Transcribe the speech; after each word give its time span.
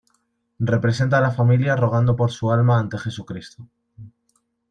Representa 0.71 1.19
a 1.19 1.21
la 1.21 1.29
familia 1.29 1.75
rogando 1.75 2.15
por 2.15 2.31
su 2.31 2.51
alma 2.51 2.79
ante 2.79 2.97
Jesucristo. 2.97 3.69